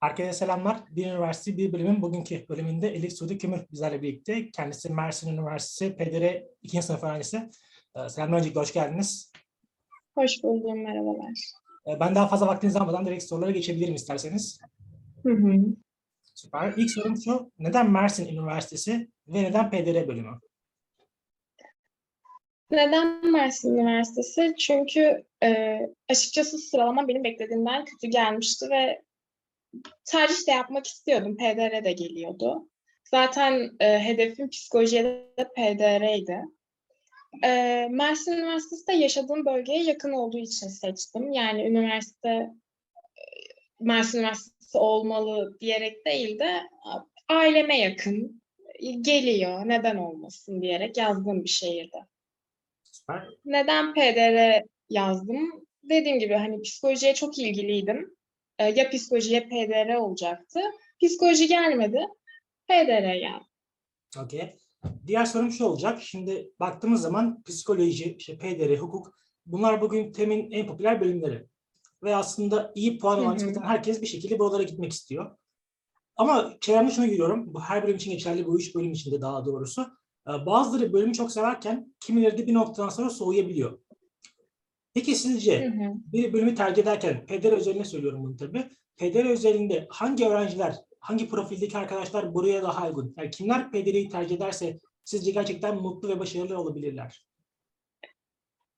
Herkese 0.00 0.32
selamlar. 0.32 0.80
Bir 0.90 1.06
üniversite 1.06 1.56
bir 1.56 1.72
bölümün 1.72 2.02
bugünkü 2.02 2.48
bölümünde 2.48 2.88
Elif 2.88 3.12
Suudi 3.12 3.38
Kümür 3.38 3.60
bizlerle 3.72 4.02
birlikte. 4.02 4.50
Kendisi 4.50 4.92
Mersin 4.92 5.32
Üniversitesi 5.32 5.96
PDR 5.96 6.44
2. 6.62 6.82
sınıf 6.82 7.04
öğrencisi. 7.04 7.50
Ee, 7.96 8.08
Selamlar 8.08 8.38
öncelikle 8.38 8.60
hoş 8.60 8.72
geldiniz. 8.72 9.32
Hoş 10.14 10.42
buldum, 10.42 10.82
merhabalar. 10.82 11.32
Ee, 11.86 12.00
Ben 12.00 12.14
daha 12.14 12.28
fazla 12.28 12.46
vaktinizi 12.46 12.78
almadan 12.78 13.06
direkt 13.06 13.24
sorulara 13.24 13.50
geçebilirim 13.50 13.94
isterseniz. 13.94 14.60
Hı 15.22 15.32
hı. 15.32 15.52
Süper. 16.34 16.74
İlk 16.76 16.90
sorum 16.90 17.16
şu. 17.24 17.52
Neden 17.58 17.90
Mersin 17.90 18.28
Üniversitesi 18.28 19.08
ve 19.28 19.42
neden 19.42 19.70
PDR 19.70 20.08
bölümü? 20.08 20.40
Neden 22.70 23.32
Mersin 23.32 23.76
Üniversitesi? 23.76 24.54
Çünkü 24.58 25.24
e, 25.42 25.78
açıkçası 26.08 26.58
sıralama 26.58 27.08
benim 27.08 27.24
beklediğimden 27.24 27.84
kötü 27.84 28.06
gelmişti 28.06 28.66
ve 28.70 29.05
tercih 30.04 30.46
de 30.46 30.50
yapmak 30.50 30.86
istiyordum. 30.86 31.36
PDR 31.36 31.84
de 31.84 31.92
geliyordu. 31.92 32.68
Zaten 33.10 33.70
e, 33.80 33.98
hedefim 33.98 34.50
psikolojiye 34.50 35.04
de 35.38 35.48
PDR'ydi. 35.56 36.40
E, 37.44 37.88
Mersin 37.90 38.32
Üniversitesi 38.32 38.86
de 38.86 38.92
yaşadığım 38.92 39.46
bölgeye 39.46 39.82
yakın 39.82 40.12
olduğu 40.12 40.38
için 40.38 40.68
seçtim. 40.68 41.32
Yani 41.32 41.62
üniversite 41.62 42.28
e, 42.28 42.50
Mersin 43.80 44.18
Üniversitesi 44.18 44.78
olmalı 44.78 45.58
diyerek 45.60 46.06
değil 46.06 46.38
de 46.38 46.62
aileme 47.28 47.78
yakın 47.78 48.42
geliyor, 49.00 49.68
neden 49.68 49.96
olmasın 49.96 50.62
diyerek 50.62 50.96
yazdığım 50.96 51.44
bir 51.44 51.48
şehirde. 51.48 51.98
Süper. 52.84 53.28
Neden 53.44 53.94
PDR 53.94 54.64
yazdım? 54.90 55.66
Dediğim 55.82 56.18
gibi 56.18 56.34
hani 56.34 56.62
psikolojiye 56.62 57.14
çok 57.14 57.38
ilgiliydim. 57.38 58.16
Ee, 58.58 58.64
ya 58.64 58.90
psikoloji 58.90 59.34
ya 59.34 59.48
PDR 59.48 59.94
olacaktı. 59.94 60.60
Psikoloji 61.02 61.46
gelmedi. 61.46 62.06
PDR 62.68 63.14
geldi. 63.14 63.44
Okey. 64.24 64.56
Diğer 65.06 65.24
sorum 65.24 65.50
şu 65.50 65.64
olacak. 65.64 66.02
Şimdi 66.02 66.50
baktığımız 66.60 67.00
zaman 67.00 67.42
psikoloji, 67.42 68.16
işte 68.18 68.38
PDR, 68.38 68.78
hukuk 68.78 69.14
bunlar 69.46 69.80
bugün 69.80 70.12
TEM'in 70.12 70.50
en 70.50 70.66
popüler 70.66 71.00
bölümleri. 71.00 71.46
Ve 72.02 72.16
aslında 72.16 72.72
iyi 72.74 72.98
puan 72.98 73.30
hı. 73.30 73.34
nispeten 73.34 73.62
herkes 73.62 74.02
bir 74.02 74.06
şekilde 74.06 74.38
buralara 74.38 74.62
gitmek 74.62 74.92
istiyor. 74.92 75.36
Ama 76.16 76.54
çevremde 76.60 76.90
şunu 76.90 77.06
görüyorum. 77.06 77.54
Bu 77.54 77.60
her 77.60 77.82
bölüm 77.82 77.96
için 77.96 78.10
geçerli, 78.10 78.46
bu 78.46 78.58
üç 78.58 78.74
bölüm 78.74 78.92
için 78.92 79.12
de 79.12 79.20
daha 79.20 79.44
doğrusu. 79.44 79.86
Ee, 80.28 80.46
Bazıları 80.46 80.92
bölümü 80.92 81.12
çok 81.12 81.32
severken 81.32 81.94
kimileri 82.00 82.38
de 82.38 82.46
bir 82.46 82.54
noktadan 82.54 82.88
sonra 82.88 83.10
soğuyabiliyor. 83.10 83.78
Peki 84.96 85.14
sizce 85.14 85.64
Hı 85.64 85.68
hı. 85.68 85.92
bir 86.12 86.32
bölümü 86.32 86.54
tercih 86.54 86.82
ederken, 86.82 87.26
PDR 87.26 87.52
özelinde 87.52 87.84
söylüyorum 87.84 88.24
bunu 88.24 88.36
tabii. 88.36 88.64
PDR 88.96 89.30
özelinde 89.30 89.86
hangi 89.90 90.26
öğrenciler, 90.26 90.74
hangi 91.00 91.28
profildeki 91.28 91.78
arkadaşlar 91.78 92.34
buraya 92.34 92.62
daha 92.62 92.88
uygun? 92.88 93.14
Yani 93.18 93.30
kimler 93.30 93.70
PDR'yi 93.70 94.08
tercih 94.08 94.36
ederse 94.36 94.78
sizce 95.04 95.30
gerçekten 95.30 95.76
mutlu 95.76 96.08
ve 96.08 96.18
başarılı 96.18 96.60
olabilirler? 96.60 97.26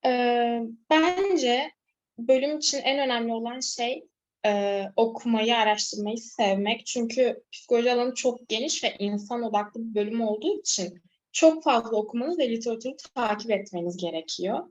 Ee, 0.06 0.62
bence 0.90 1.72
bölüm 2.18 2.58
için 2.58 2.78
en 2.78 2.98
önemli 2.98 3.32
olan 3.32 3.60
şey 3.60 4.04
e, 4.46 4.82
okumayı, 4.96 5.56
araştırmayı 5.56 6.18
sevmek. 6.18 6.86
Çünkü 6.86 7.42
psikoloji 7.52 7.92
alanı 7.92 8.14
çok 8.14 8.48
geniş 8.48 8.84
ve 8.84 8.96
insan 8.98 9.42
odaklı 9.42 9.80
bir 9.80 9.94
bölüm 9.94 10.20
olduğu 10.20 10.60
için 10.60 11.02
çok 11.32 11.64
fazla 11.64 11.96
okumanız 11.96 12.38
ve 12.38 12.50
literatürü 12.50 12.96
takip 13.14 13.50
etmeniz 13.50 13.96
gerekiyor. 13.96 14.64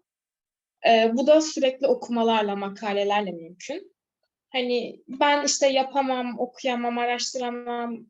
Ee, 0.87 1.11
bu 1.13 1.27
da 1.27 1.41
sürekli 1.41 1.87
okumalarla, 1.87 2.55
makalelerle 2.55 3.31
mümkün. 3.31 3.95
Hani 4.49 5.03
ben 5.07 5.45
işte 5.45 5.67
yapamam, 5.67 6.39
okuyamam, 6.39 6.97
araştıramam 6.97 8.05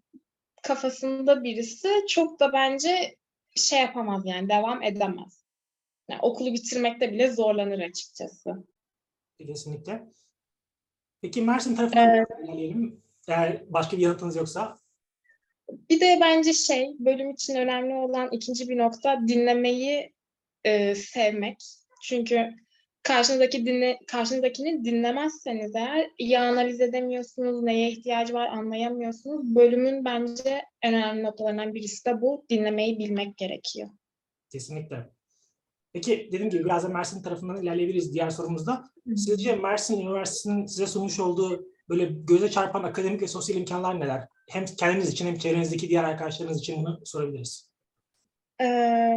kafasında 0.64 1.44
birisi 1.44 1.90
çok 2.08 2.40
da 2.40 2.54
bence 2.54 3.16
şey 3.56 3.82
yapamaz 3.82 4.24
yani 4.26 4.50
devam 4.50 4.84
edemez. 4.84 5.44
Yani 6.10 6.22
okulu 6.22 6.54
bitirmekte 6.54 7.12
bile 7.12 7.32
zorlanır 7.32 7.80
açıkçası. 7.80 8.64
Kesinlikle. 9.38 10.04
Peki 11.22 11.42
Mersin 11.42 11.76
tarafından 11.76 12.26
ilerleyelim. 12.44 13.02
Eğer 13.28 13.74
başka 13.74 13.98
bir 13.98 14.02
yanıtınız 14.02 14.36
yoksa. 14.36 14.78
Bir 15.90 16.00
de 16.00 16.18
bence 16.22 16.54
şey 16.54 16.96
bölüm 17.00 17.32
için 17.32 17.56
önemli 17.56 17.94
olan 17.94 18.30
ikinci 18.32 18.70
bir 18.70 18.78
nokta 18.78 19.28
dinlemeyi 19.28 20.14
e, 20.64 20.96
sevmek. 20.96 21.64
Çünkü 22.02 22.54
karşınızdaki 23.08 23.66
dinle, 23.66 24.00
karşınızdakini 24.08 24.86
dinlemezseniz 24.86 25.76
eğer 25.76 26.12
iyi 26.18 26.40
analiz 26.40 26.82
edemiyorsunuz, 26.82 27.64
neye 27.64 27.92
ihtiyacı 27.92 28.34
var 28.34 28.48
anlayamıyorsunuz. 28.48 29.56
Bölümün 29.56 30.06
bence 30.06 30.62
en 30.82 30.94
önemli 30.94 31.24
noktalarından 31.24 31.74
birisi 31.74 32.06
de 32.06 32.22
bu. 32.22 32.46
Dinlemeyi 32.50 33.00
bilmek 33.00 33.38
gerekiyor. 33.38 33.90
Kesinlikle. 34.52 35.10
Peki 35.94 36.30
dediğim 36.32 36.50
gibi 36.50 36.66
biraz 36.66 36.84
da 36.84 36.90
Mersin 36.90 37.22
tarafından 37.22 37.64
ilerleyebiliriz 37.64 38.14
diğer 38.14 38.30
sorumuzda. 38.30 38.84
Sizce 39.16 39.56
Mersin 39.56 40.02
Üniversitesi'nin 40.02 40.66
size 40.66 40.88
sunmuş 40.88 41.20
olduğu 41.20 41.68
böyle 41.90 42.06
göze 42.06 42.52
çarpan 42.52 42.84
akademik 42.84 43.22
ve 43.22 43.28
sosyal 43.28 43.58
imkanlar 43.58 44.00
neler? 44.00 44.28
Hem 44.50 44.66
kendiniz 44.66 45.10
için 45.10 45.28
hem 45.28 45.38
çevrenizdeki 45.38 45.90
diğer 45.90 46.04
arkadaşlarınız 46.04 46.60
için 46.60 46.78
bunu 46.78 47.02
sorabiliriz. 47.06 47.70
Ee, 48.62 49.14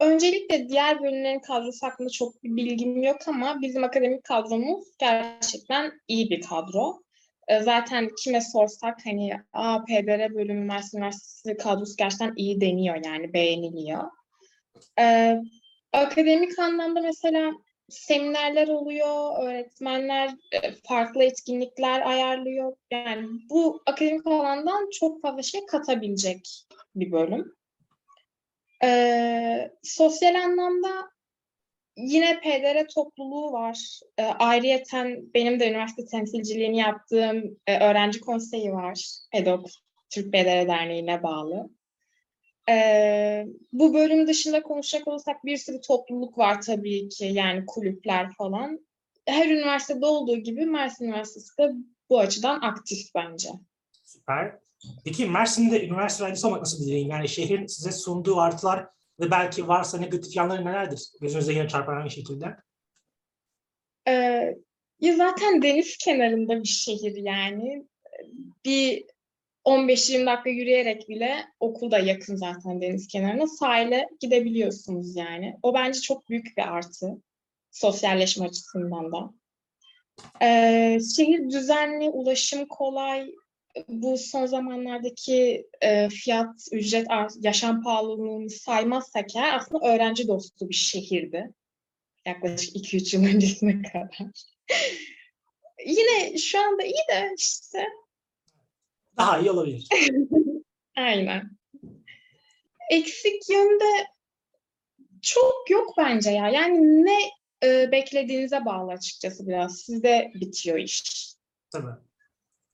öncelikle 0.00 0.68
diğer 0.68 1.02
bölümlerin 1.02 1.40
kadrosu 1.40 1.86
hakkında 1.86 2.08
çok 2.08 2.42
bir 2.42 2.56
bilgim 2.56 3.02
yok 3.02 3.16
ama 3.26 3.60
bizim 3.62 3.84
akademik 3.84 4.24
kadromuz 4.24 4.84
gerçekten 4.98 5.92
iyi 6.08 6.30
bir 6.30 6.42
kadro. 6.42 7.04
Ee, 7.48 7.60
zaten 7.62 8.10
kime 8.24 8.40
sorsak 8.40 8.98
hani 9.04 9.32
Aa, 9.52 9.84
PDR 9.84 10.34
bölümü 10.34 10.64
Mersin 10.64 10.98
Üniversitesi 10.98 11.56
kadrosu 11.56 11.96
gerçekten 11.98 12.32
iyi 12.36 12.60
deniyor 12.60 12.96
yani 13.04 13.32
beğeniliyor. 13.32 14.04
Ee, 14.98 15.36
akademik 15.92 16.58
anlamda 16.58 17.00
mesela 17.00 17.52
seminerler 17.88 18.68
oluyor, 18.68 19.42
öğretmenler 19.42 20.30
e, 20.52 20.72
farklı 20.88 21.24
etkinlikler 21.24 22.00
ayarlıyor. 22.00 22.76
Yani 22.90 23.26
bu 23.50 23.82
akademik 23.86 24.26
alandan 24.26 24.88
çok 25.00 25.22
fazla 25.22 25.42
şey 25.42 25.66
katabilecek 25.66 26.64
bir 26.94 27.12
bölüm. 27.12 27.52
Ee, 28.82 29.70
sosyal 29.82 30.34
anlamda 30.34 31.10
yine 31.96 32.40
PDR 32.40 32.88
topluluğu 32.94 33.52
var. 33.52 34.00
Ee, 34.18 34.22
ayrıyeten 34.22 35.34
benim 35.34 35.60
de 35.60 35.70
üniversite 35.70 36.06
temsilciliğini 36.06 36.78
yaptığım 36.78 37.56
e, 37.66 37.78
öğrenci 37.88 38.20
konseyi 38.20 38.72
var. 38.72 39.10
EDOK, 39.32 39.66
Türk 40.10 40.32
PDR 40.32 40.68
Derneği'ne 40.68 41.22
bağlı. 41.22 41.70
Ee, 42.68 43.46
bu 43.72 43.94
bölüm 43.94 44.26
dışında 44.26 44.62
konuşacak 44.62 45.08
olursak 45.08 45.44
bir 45.44 45.56
sürü 45.56 45.80
topluluk 45.80 46.38
var 46.38 46.62
tabii 46.62 47.08
ki 47.08 47.24
yani 47.24 47.66
kulüpler 47.66 48.32
falan. 48.32 48.86
Her 49.26 49.50
üniversitede 49.50 50.06
olduğu 50.06 50.36
gibi 50.36 50.66
Mersin 50.66 51.04
Üniversitesi 51.04 51.58
de 51.58 51.72
bu 52.10 52.18
açıdan 52.18 52.60
aktif 52.60 53.14
bence. 53.14 53.48
Süper. 54.04 54.58
Peki 55.04 55.26
Mersin'de 55.26 55.86
üniversite 55.86 56.24
öğrencisi 56.24 56.46
olmak 56.46 56.60
nasıl 56.60 56.82
bir 56.82 56.90
deneyim? 56.90 57.10
Yani 57.10 57.28
şehrin 57.28 57.66
size 57.66 57.92
sunduğu 57.92 58.40
artılar 58.40 58.86
ve 59.20 59.30
belki 59.30 59.68
varsa 59.68 59.98
negatif 59.98 60.36
yanları 60.36 60.64
nelerdir? 60.64 61.08
Gözünüze 61.20 61.52
yine 61.52 61.68
çarpan 61.68 61.96
aynı 61.96 62.10
şekilde. 62.10 62.56
Ee, 64.08 64.54
ya 65.00 65.16
zaten 65.16 65.62
deniz 65.62 65.96
kenarında 65.96 66.62
bir 66.62 66.68
şehir 66.68 67.16
yani. 67.16 67.86
Bir 68.64 69.04
15-20 69.64 70.26
dakika 70.26 70.50
yürüyerek 70.50 71.08
bile 71.08 71.36
okulda 71.60 71.98
yakın 71.98 72.36
zaten 72.36 72.80
deniz 72.80 73.08
kenarına. 73.08 73.46
Sahile 73.46 74.08
gidebiliyorsunuz 74.20 75.16
yani. 75.16 75.56
O 75.62 75.74
bence 75.74 76.00
çok 76.00 76.28
büyük 76.28 76.56
bir 76.56 76.62
artı. 76.62 77.22
Sosyalleşme 77.70 78.46
açısından 78.46 79.12
da. 79.12 79.30
Ee, 80.42 80.98
şehir 81.16 81.50
düzenli, 81.50 82.10
ulaşım 82.10 82.66
kolay. 82.66 83.30
Bu 83.88 84.18
son 84.18 84.46
zamanlardaki 84.46 85.66
e, 85.80 86.08
fiyat, 86.08 86.68
ücret, 86.72 87.06
yaşam 87.40 87.82
pahalılığını 87.82 88.50
saymazsak 88.50 89.36
eğer 89.36 89.54
aslında 89.54 89.88
öğrenci 89.88 90.28
dostu 90.28 90.68
bir 90.68 90.74
şehirdi. 90.74 91.50
Yaklaşık 92.26 92.76
2-3 92.76 93.16
yıl 93.16 93.24
öncesine 93.24 93.82
kadar. 93.92 94.30
Yine 95.86 96.38
şu 96.38 96.60
anda 96.60 96.82
iyi 96.82 97.04
de 97.10 97.34
işte 97.38 97.86
Daha 99.16 99.38
iyi 99.38 99.50
olabilir. 99.50 99.88
aynen. 100.96 101.50
Eksik 102.90 103.50
yönde 103.50 104.06
çok 105.22 105.70
yok 105.70 105.94
bence 105.98 106.30
ya. 106.30 106.48
Yani 106.48 107.04
ne 107.04 107.18
e, 107.64 107.92
beklediğinize 107.92 108.64
bağlı 108.64 108.92
açıkçası 108.92 109.46
biraz. 109.48 109.78
Sizde 109.78 110.32
bitiyor 110.34 110.78
iş. 110.78 111.02
Tabii. 111.72 112.00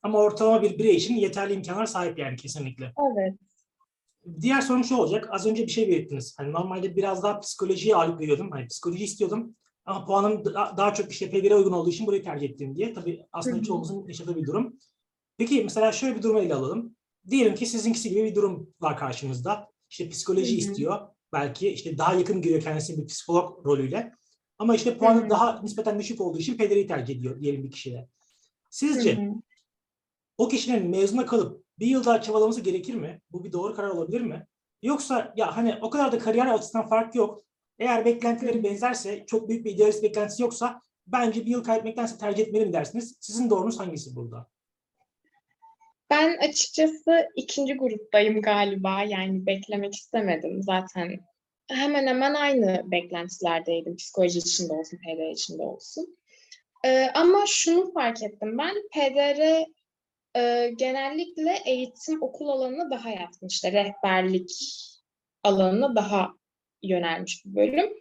Ama 0.02 0.18
ortalama 0.18 0.62
bir 0.62 0.78
birey 0.78 0.96
için 0.96 1.14
yeterli 1.14 1.52
imkanlar 1.54 1.86
sahip 1.86 2.18
yani 2.18 2.36
kesinlikle. 2.36 2.84
Evet. 2.84 3.34
Diğer 4.40 4.60
sorum 4.60 4.84
şu 4.84 4.96
olacak. 4.96 5.28
Az 5.32 5.46
önce 5.46 5.62
bir 5.66 5.70
şey 5.70 5.88
belirttiniz. 5.88 6.34
Hani 6.38 6.52
normalde 6.52 6.96
biraz 6.96 7.22
daha 7.22 7.40
psikolojiye 7.40 7.96
ağırlık 7.96 8.20
veriyordum. 8.20 8.50
Hani 8.50 8.66
psikoloji 8.66 9.04
istiyordum. 9.04 9.56
Ama 9.84 10.04
puanım 10.06 10.44
da- 10.44 10.74
daha 10.76 10.94
çok 10.94 11.12
işte 11.12 11.30
PDR'e 11.30 11.54
uygun 11.54 11.72
olduğu 11.72 11.90
için 11.90 12.06
burayı 12.06 12.24
tercih 12.24 12.50
ettim 12.50 12.76
diye. 12.76 12.94
Tabii 12.94 13.26
aslında 13.32 13.56
Hı 13.56 13.60
hı. 13.60 13.64
çoğumuzun 13.64 14.08
yaşadığı 14.08 14.36
bir 14.36 14.46
durum. 14.46 14.78
Peki 15.38 15.62
mesela 15.64 15.92
şöyle 15.92 16.16
bir 16.16 16.22
durum 16.22 16.36
ele 16.36 16.54
alalım. 16.54 16.96
Diyelim 17.30 17.54
ki 17.54 17.66
sizinkisi 17.66 18.10
gibi 18.10 18.24
bir 18.24 18.34
durum 18.34 18.74
var 18.80 18.96
karşınızda. 18.96 19.68
İşte 19.90 20.08
psikoloji 20.08 20.56
istiyor. 20.56 21.00
Belki 21.32 21.68
işte 21.68 21.98
daha 21.98 22.14
yakın 22.14 22.42
görüyor 22.42 22.62
kendisini 22.62 23.02
bir 23.02 23.06
psikolog 23.06 23.66
rolüyle. 23.66 24.12
Ama 24.58 24.74
işte 24.74 24.98
puanı 24.98 25.30
daha 25.30 25.62
nispeten 25.62 25.98
düşük 25.98 26.20
olduğu 26.20 26.38
için 26.38 26.56
pederi 26.56 26.86
tercih 26.86 27.16
ediyor 27.16 27.40
diyelim 27.40 27.64
bir 27.64 27.70
kişiye. 27.70 28.08
Sizce. 28.70 29.30
O 30.40 30.48
kişinin 30.48 30.90
mezuna 30.90 31.26
kalıp 31.26 31.64
bir 31.78 31.86
yıl 31.86 32.04
daha 32.04 32.20
çabalaması 32.20 32.60
gerekir 32.60 32.94
mi? 32.94 33.20
Bu 33.32 33.44
bir 33.44 33.52
doğru 33.52 33.74
karar 33.74 33.88
olabilir 33.88 34.20
mi? 34.20 34.46
Yoksa 34.82 35.34
ya 35.36 35.56
hani 35.56 35.78
o 35.82 35.90
kadar 35.90 36.12
da 36.12 36.18
kariyer 36.18 36.46
açısından 36.46 36.88
fark 36.88 37.14
yok. 37.14 37.42
Eğer 37.78 38.04
beklentileri 38.04 38.64
benzerse, 38.64 39.26
çok 39.26 39.48
büyük 39.48 39.64
bir 39.64 39.70
idealist 39.70 40.02
beklentisi 40.02 40.42
yoksa 40.42 40.80
bence 41.06 41.40
bir 41.40 41.50
yıl 41.50 41.64
kaybetmektense 41.64 42.18
tercih 42.18 42.46
etmeli 42.46 42.66
mi 42.66 42.72
dersiniz? 42.72 43.16
Sizin 43.20 43.50
doğrunuz 43.50 43.80
hangisi 43.80 44.16
burada? 44.16 44.46
Ben 46.10 46.36
açıkçası 46.36 47.28
ikinci 47.36 47.74
gruptayım 47.74 48.42
galiba. 48.42 49.02
Yani 49.02 49.46
beklemek 49.46 49.94
istemedim 49.94 50.62
zaten. 50.62 51.20
Hemen 51.70 52.06
hemen 52.06 52.34
aynı 52.34 52.82
beklentilerdeydim. 52.84 53.96
Psikoloji 53.96 54.38
içinde 54.38 54.72
olsun, 54.72 54.98
PDR 54.98 55.30
içinde 55.32 55.62
olsun. 55.62 56.16
Ee, 56.84 57.10
ama 57.14 57.44
şunu 57.46 57.92
fark 57.92 58.22
ettim 58.22 58.58
ben. 58.58 58.74
PDR 58.92 59.66
e, 60.36 60.70
genellikle 60.76 61.58
eğitim 61.66 62.22
okul 62.22 62.48
alanına 62.48 62.90
daha 62.90 63.10
yatkın. 63.10 63.46
İşte 63.46 63.72
rehberlik 63.72 64.50
alanına 65.42 65.96
daha 65.96 66.34
yönelmiş 66.82 67.46
bir 67.46 67.54
bölüm. 67.54 67.92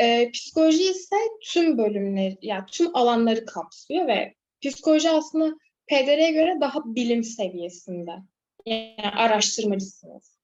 Ee, 0.00 0.30
psikoloji 0.30 0.82
ise 0.82 1.16
tüm 1.52 1.78
bölümleri, 1.78 2.38
yani 2.42 2.64
tüm 2.72 2.96
alanları 2.96 3.46
kapsıyor 3.46 4.08
ve 4.08 4.34
psikoloji 4.60 5.10
aslında 5.10 5.54
PDR'ye 5.86 6.30
göre 6.32 6.58
daha 6.60 6.80
bilim 6.84 7.24
seviyesinde. 7.24 8.10
Yani 8.66 8.96
araştırmacısınız. 9.16 10.38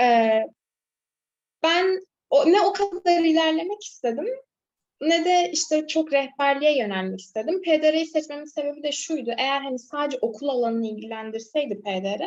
Ee, 0.00 0.42
ben 1.62 2.00
o, 2.30 2.52
ne 2.52 2.60
o 2.60 2.72
kadar 2.72 3.24
ilerlemek 3.24 3.84
istedim 3.84 4.26
ne 5.08 5.24
de 5.24 5.50
işte 5.52 5.86
çok 5.86 6.12
rehberliğe 6.12 6.78
yönelmek 6.78 7.20
istedim. 7.20 7.62
PDR'yi 7.62 8.06
seçmemin 8.06 8.44
sebebi 8.44 8.82
de 8.82 8.92
şuydu. 8.92 9.30
Eğer 9.38 9.60
hani 9.60 9.78
sadece 9.78 10.18
okul 10.20 10.48
alanını 10.48 10.86
ilgilendirseydi 10.86 11.80
PDR 11.80 12.22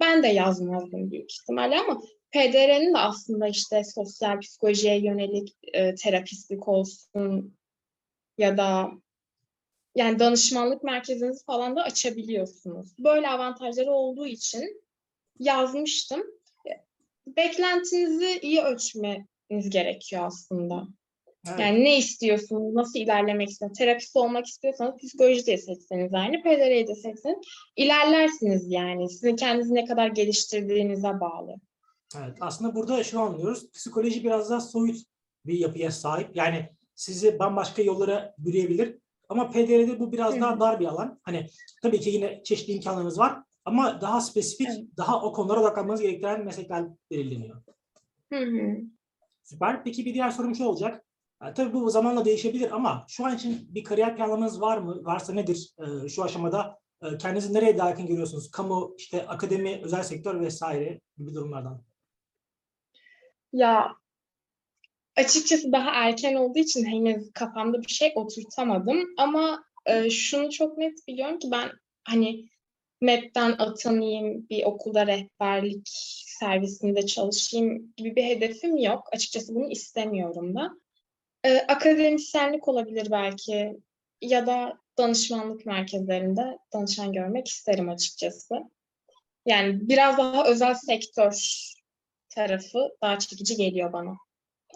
ben 0.00 0.22
de 0.22 0.28
yazmazdım 0.28 1.10
büyük 1.10 1.32
ihtimalle 1.32 1.78
ama 1.78 2.00
PDR'nin 2.32 2.94
de 2.94 2.98
aslında 2.98 3.48
işte 3.48 3.84
sosyal 3.84 4.40
psikolojiye 4.40 5.00
yönelik 5.00 5.56
e, 5.72 5.94
terapistlik 5.94 6.68
olsun 6.68 7.56
ya 8.38 8.56
da 8.56 8.90
yani 9.94 10.18
danışmanlık 10.18 10.82
merkezinizi 10.82 11.44
falan 11.44 11.76
da 11.76 11.82
açabiliyorsunuz. 11.82 12.98
Böyle 12.98 13.28
avantajları 13.28 13.90
olduğu 13.90 14.26
için 14.26 14.82
yazmıştım. 15.38 16.22
Beklentinizi 17.26 18.38
iyi 18.42 18.60
ölçmeniz 18.60 19.70
gerekiyor 19.70 20.26
aslında. 20.26 20.86
Evet. 21.48 21.60
Yani 21.60 21.84
ne 21.84 21.98
istiyorsunuz, 21.98 22.74
nasıl 22.74 22.98
ilerlemek 22.98 23.50
istiyorsunuz? 23.50 23.78
Terapist 23.78 24.16
olmak 24.16 24.46
istiyorsanız 24.46 24.96
psikoloji 24.96 25.46
de 25.46 25.58
seçseniz 25.58 26.14
aynı, 26.14 26.42
PDR'yi 26.42 26.88
de 26.88 26.94
seçseniz 26.94 27.38
ilerlersiniz 27.76 28.72
yani. 28.72 29.10
Sizin 29.10 29.36
kendinizi 29.36 29.74
ne 29.74 29.84
kadar 29.84 30.08
geliştirdiğinize 30.08 31.20
bağlı. 31.20 31.54
Evet, 32.18 32.36
aslında 32.40 32.74
burada 32.74 33.04
şunu 33.04 33.20
anlıyoruz. 33.20 33.70
Psikoloji 33.70 34.24
biraz 34.24 34.50
daha 34.50 34.60
soyut 34.60 34.96
bir 35.46 35.58
yapıya 35.58 35.90
sahip. 35.90 36.36
Yani 36.36 36.68
sizi 36.94 37.38
bambaşka 37.38 37.82
yollara 37.82 38.34
yürüyebilir. 38.38 38.98
Ama 39.28 39.50
PDR'de 39.50 40.00
bu 40.00 40.12
biraz 40.12 40.36
Hı 40.36 40.40
daha 40.40 40.60
dar 40.60 40.80
bir 40.80 40.86
alan. 40.86 41.20
Hani 41.22 41.46
tabii 41.82 42.00
ki 42.00 42.10
yine 42.10 42.42
çeşitli 42.42 42.72
imkanlarınız 42.72 43.18
var. 43.18 43.42
Ama 43.64 44.00
daha 44.00 44.20
spesifik, 44.20 44.68
Evet. 44.68 44.80
daha 44.96 45.22
o 45.22 45.32
konulara 45.32 45.60
odaklanmanız 45.60 46.00
gerektiren 46.00 46.44
meslekler 46.44 46.84
belirleniyor. 47.10 47.62
Hı 48.32 48.38
hı. 48.38 48.76
Süper. 49.44 49.84
Peki 49.84 50.04
bir 50.04 50.14
diğer 50.14 50.30
sorum 50.30 50.54
şu 50.54 50.64
olacak. 50.64 51.04
E, 51.46 51.54
tabii 51.54 51.72
bu 51.72 51.90
zamanla 51.90 52.24
değişebilir 52.24 52.70
ama 52.70 53.04
şu 53.08 53.26
an 53.26 53.36
için 53.36 53.74
bir 53.74 53.84
kariyer 53.84 54.16
planlamanız 54.16 54.60
var 54.60 54.78
mı? 54.78 55.04
Varsa 55.04 55.32
nedir 55.32 55.74
e, 55.78 56.08
şu 56.08 56.24
aşamada? 56.24 56.78
E, 57.02 57.18
kendinizi 57.18 57.54
nereye 57.54 57.78
daha 57.78 57.88
yakın 57.88 58.06
görüyorsunuz? 58.06 58.50
Kamu, 58.50 58.94
işte 58.98 59.26
akademi, 59.26 59.80
özel 59.84 60.02
sektör 60.02 60.40
vesaire 60.40 61.00
gibi 61.18 61.34
durumlardan. 61.34 61.82
Ya 63.52 63.92
açıkçası 65.16 65.72
daha 65.72 65.90
erken 65.90 66.34
olduğu 66.34 66.58
için 66.58 66.84
henüz 66.84 67.32
kafamda 67.32 67.82
bir 67.82 67.88
şey 67.88 68.12
oturtamadım 68.14 68.98
ama 69.16 69.64
e, 69.86 70.10
şunu 70.10 70.50
çok 70.50 70.78
net 70.78 71.08
biliyorum 71.08 71.38
ki 71.38 71.48
ben 71.50 71.70
hani 72.04 72.48
MEP'ten 73.00 73.52
atanayım, 73.52 74.48
bir 74.50 74.64
okulda 74.64 75.06
rehberlik 75.06 75.88
servisinde 76.40 77.06
çalışayım 77.06 77.92
gibi 77.96 78.16
bir 78.16 78.24
hedefim 78.24 78.76
yok. 78.76 79.08
Açıkçası 79.12 79.54
bunu 79.54 79.70
istemiyorum 79.70 80.54
da. 80.54 80.70
E, 81.44 81.58
akademisyenlik 81.58 82.68
olabilir 82.68 83.08
belki 83.10 83.76
ya 84.20 84.46
da 84.46 84.78
danışmanlık 84.98 85.66
merkezlerinde 85.66 86.58
danışan 86.72 87.12
görmek 87.12 87.48
isterim 87.48 87.88
açıkçası. 87.88 88.54
Yani 89.46 89.88
biraz 89.88 90.18
daha 90.18 90.46
özel 90.46 90.74
sektör 90.74 91.60
tarafı 92.28 92.88
daha 93.02 93.18
çekici 93.18 93.56
geliyor 93.56 93.92
bana. 93.92 94.16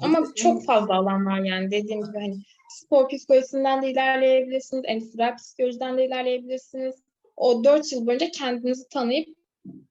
Ama 0.00 0.19
çok 0.37 0.64
fazla 0.64 0.94
alan 0.94 1.26
var 1.26 1.38
yani 1.38 1.70
dediğim 1.70 2.05
gibi 2.05 2.19
hani 2.19 2.37
spor 2.69 3.08
psikolojisinden 3.08 3.82
de 3.82 3.90
ilerleyebilirsiniz, 3.90 4.82
endüstriyel 4.87 5.37
psikolojiden 5.37 5.99
de 5.99 6.06
ilerleyebilirsiniz. 6.06 6.94
O 7.37 7.64
dört 7.64 7.93
yıl 7.93 8.06
boyunca 8.06 8.31
kendinizi 8.31 8.88
tanıyıp 8.88 9.28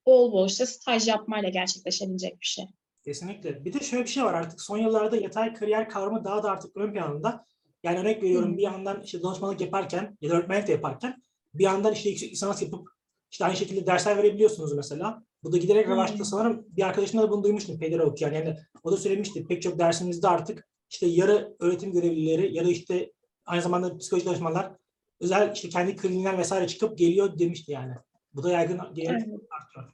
bol 0.06 0.32
bol 0.32 0.48
işte 0.48 0.66
staj 0.66 1.08
yapmayla 1.08 1.50
gerçekleşebilecek 1.50 2.42
bir 2.42 2.46
şey. 2.46 2.66
Kesinlikle. 3.04 3.66
Bir 3.66 3.74
de 3.74 3.80
şöyle 3.80 4.04
bir 4.04 4.10
şey 4.10 4.24
var 4.24 4.34
artık 4.34 4.62
son 4.62 4.78
yıllarda 4.78 5.18
yatay 5.18 5.54
kariyer 5.54 5.90
kavramı 5.90 6.24
daha 6.24 6.44
da 6.44 6.52
artık 6.52 6.78
ön 6.78 6.94
planda. 6.94 7.46
Yani 7.84 8.00
örnek 8.00 8.24
veriyorum 8.24 8.54
hı. 8.54 8.58
bir 8.58 8.62
yandan 8.62 9.02
işte 9.02 9.24
danışmanlık 9.24 9.62
yaparken 9.62 10.18
ya 10.22 10.30
da 10.30 10.36
öğretmenlik 10.36 10.68
de 10.68 10.72
yaparken 10.72 11.22
bir 11.54 11.64
yandan 11.64 11.94
işte 11.94 12.10
yüksek 12.10 12.32
lisans 12.32 12.62
yapıp 12.62 12.88
işte 13.32 13.46
aynı 13.46 13.56
şekilde 13.56 13.86
dersler 13.86 14.18
verebiliyorsunuz 14.18 14.74
mesela. 14.74 15.24
Bu 15.44 15.52
da 15.52 15.58
giderek 15.58 15.88
Hı. 15.88 15.92
revaçta 15.92 16.26
sanırım 16.26 16.66
bir 16.68 16.84
arkadaşımda 16.84 17.24
da 17.24 17.32
bunu 17.32 17.44
duymuştum 17.44 17.80
PDR 17.80 18.00
okuyan. 18.00 18.34
Yani 18.34 18.58
o 18.84 18.92
da 18.92 18.98
söylemişti 18.98 19.46
pek 19.48 19.62
çok 19.62 19.80
dersimizde 19.80 20.28
artık 20.28 20.68
işte 20.90 21.06
yarı 21.06 21.56
öğretim 21.60 21.92
görevlileri 21.92 22.56
ya 22.56 22.66
da 22.66 22.70
işte 22.70 23.12
aynı 23.46 23.62
zamanda 23.62 23.98
psikoloji 23.98 24.26
danışmanlar 24.26 24.72
özel 25.20 25.54
işte 25.56 25.70
kendi 25.70 25.96
kliniğinden 25.96 26.38
vesaire 26.38 26.68
çıkıp 26.68 26.98
geliyor 26.98 27.40
demişti 27.40 27.72
yani. 27.72 27.94
Bu 28.34 28.44
da 28.44 28.52
yaygın 28.52 28.80
gelerek 28.94 29.24
Evet. 29.28 29.40
artıyor. 29.62 29.94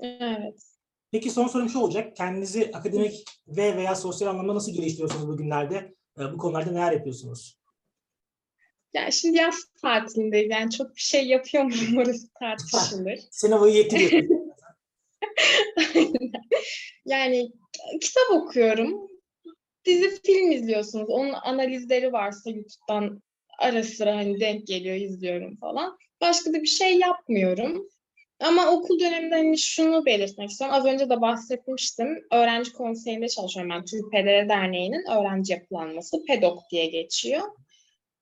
Evet. 0.00 0.75
Peki 1.12 1.30
son 1.30 1.46
sorum 1.46 1.68
şu 1.68 1.78
olacak. 1.78 2.16
Kendinizi 2.16 2.70
akademik 2.74 3.24
ve 3.48 3.76
veya 3.76 3.94
sosyal 3.94 4.28
anlamda 4.28 4.54
nasıl 4.54 4.72
geliştiriyorsunuz 4.72 5.28
bugünlerde? 5.28 5.94
Ee, 6.18 6.32
Bu 6.32 6.38
konularda 6.38 6.70
neler 6.70 6.92
yapıyorsunuz? 6.92 7.58
Yani 8.94 9.12
şimdi 9.12 9.38
yaz 9.38 9.54
tatilindeyiz. 9.82 10.50
Yani 10.50 10.70
çok 10.70 10.96
bir 10.96 11.00
şey 11.00 11.26
yapıyor 11.26 11.64
muyum 11.64 11.98
orası 11.98 12.28
tartışılır. 12.38 13.18
Sınavı 13.30 13.68
yetiriyor. 13.68 14.28
Yani 17.06 17.52
kitap 18.00 18.30
okuyorum. 18.30 19.08
Dizi 19.84 20.22
film 20.22 20.50
izliyorsunuz. 20.50 21.08
Onun 21.08 21.32
analizleri 21.32 22.12
varsa 22.12 22.50
YouTube'dan 22.50 23.22
ara 23.58 23.84
sıra 23.84 24.16
hani 24.16 24.40
denk 24.40 24.66
geliyor 24.66 24.96
izliyorum 24.96 25.56
falan. 25.56 25.98
Başka 26.20 26.52
da 26.52 26.62
bir 26.62 26.66
şey 26.66 26.98
yapmıyorum. 26.98 27.88
Ama 28.40 28.70
okul 28.70 29.00
döneminde 29.00 29.34
hani 29.34 29.58
şunu 29.58 30.06
belirtmek 30.06 30.50
istiyorum. 30.50 30.76
Az 30.78 30.86
önce 30.86 31.10
de 31.10 31.20
bahsetmiştim. 31.20 32.24
Öğrenci 32.32 32.72
konseyinde 32.72 33.28
çalışıyorum 33.28 33.70
ben. 33.70 33.84
Türk 33.84 34.12
PDR 34.12 34.48
Derneği'nin 34.48 35.10
öğrenci 35.10 35.52
yapılanması 35.52 36.24
PEDOK 36.24 36.62
diye 36.70 36.86
geçiyor. 36.86 37.42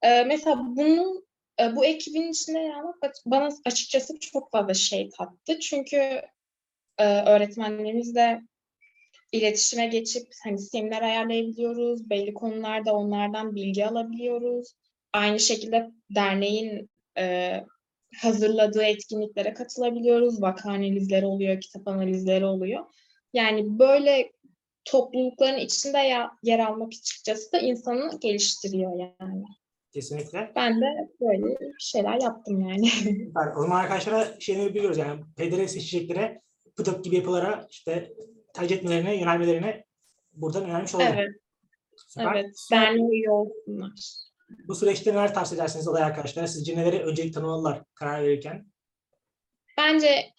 Ee, 0.02 0.24
mesela 0.24 0.56
bunu 0.58 1.24
e, 1.60 1.76
bu 1.76 1.84
ekibin 1.84 2.30
içinde 2.30 2.58
yer 2.58 2.74
almak 2.74 3.14
bana 3.26 3.48
açıkçası 3.64 4.18
çok 4.20 4.50
fazla 4.50 4.74
şey 4.74 5.10
kattı. 5.10 5.60
Çünkü 5.60 5.96
e, 6.98 7.04
öğretmenlerimizle 7.04 8.40
iletişime 9.32 9.86
geçip 9.86 10.28
hani 10.44 10.58
seminer 10.58 11.02
ayarlayabiliyoruz. 11.02 12.10
Belli 12.10 12.34
konularda 12.34 12.92
onlardan 12.92 13.54
bilgi 13.54 13.86
alabiliyoruz. 13.86 14.74
Aynı 15.12 15.40
şekilde 15.40 15.90
derneğin 16.14 16.90
e, 17.18 17.54
hazırladığı 18.22 18.82
etkinliklere 18.82 19.54
katılabiliyoruz. 19.54 20.42
Vaka 20.42 20.70
analizleri 20.70 21.26
oluyor, 21.26 21.60
kitap 21.60 21.88
analizleri 21.88 22.44
oluyor. 22.44 22.84
Yani 23.32 23.78
böyle 23.78 24.32
toplulukların 24.84 25.58
içinde 25.58 25.98
ya, 25.98 26.30
yer 26.42 26.58
almak 26.58 26.88
açıkçası 26.88 27.52
da 27.52 27.58
insanı 27.58 28.20
geliştiriyor 28.20 28.98
yani. 28.98 29.44
Kesinlikle. 29.92 30.52
Ben 30.56 30.80
de 30.80 31.10
böyle 31.20 31.44
bir 31.44 31.74
şeyler 31.78 32.22
yaptım 32.22 32.60
yani. 32.60 32.90
O 33.58 33.62
zaman 33.62 33.80
arkadaşlara 33.80 34.40
şeyleri 34.40 34.74
biliyoruz 34.74 34.98
yani 34.98 35.20
PDR 35.36 35.66
seçeceklere 35.66 36.42
PDOK 36.76 37.04
gibi 37.04 37.16
yapılara 37.16 37.66
işte 37.70 38.12
tercih 38.54 38.76
etmelerine, 38.76 39.16
yönelmelerine 39.16 39.84
buradan 40.32 40.64
önermiş 40.64 40.94
olalım. 40.94 41.12
evet, 41.14 41.30
Süper. 41.96 42.34
evet. 42.34 42.56
Derneğe 42.72 43.18
üye 43.18 43.30
olsunlar. 43.30 44.24
Bu 44.48 44.74
süreçte 44.74 45.12
neler 45.12 45.34
tavsiye 45.34 45.60
edersiniz 45.60 45.88
aday 45.88 46.02
arkadaşlara? 46.02 46.46
Sizce 46.46 46.76
neleri 46.76 47.02
öncelik 47.02 47.34
tanımalılar 47.34 47.82
karar 47.94 48.22
verirken? 48.22 48.66
Bence 49.78 50.32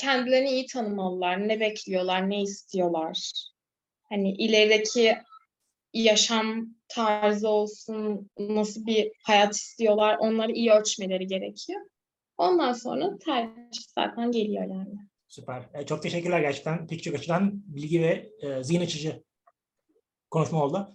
kendilerini 0.00 0.50
iyi 0.50 0.66
tanımalılar. 0.66 1.48
Ne 1.48 1.60
bekliyorlar, 1.60 2.30
ne 2.30 2.42
istiyorlar. 2.42 3.32
Hani 4.08 4.32
ilerideki 4.32 5.16
yaşam 5.92 6.66
tarzı 6.88 7.48
olsun, 7.48 8.30
nasıl 8.38 8.86
bir 8.86 9.12
hayat 9.24 9.54
istiyorlar, 9.54 10.16
onları 10.20 10.52
iyi 10.52 10.72
ölçmeleri 10.72 11.26
gerekiyor. 11.26 11.80
Ondan 12.38 12.72
sonra 12.72 13.18
tercih 13.18 13.82
zaten 13.94 14.32
geliyor 14.32 14.64
yani. 14.64 14.98
Süper. 15.28 15.62
E, 15.74 15.86
çok 15.86 16.02
teşekkürler 16.02 16.40
gerçekten. 16.40 16.86
Pek 16.86 17.02
çok 17.02 17.14
açıdan 17.14 17.62
bilgi 17.66 18.02
ve 18.02 18.30
e, 18.40 18.64
zihin 18.64 18.80
açıcı 18.80 19.22
konuşma 20.30 20.64
oldu. 20.64 20.88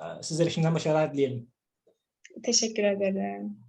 E, 0.00 0.22
sizlere 0.22 0.50
şimdiden 0.50 0.74
başarılar 0.74 1.12
dileyelim. 1.12 1.52
Teşekkür 2.42 2.82
ederim. 2.82 3.67